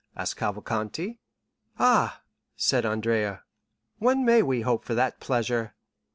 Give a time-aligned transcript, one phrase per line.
[0.15, 1.19] asked Cavalcanti.
[1.77, 2.23] "Ah,"
[2.55, 3.43] said Andrea,
[3.99, 5.75] "when may we hope for that pleasure?"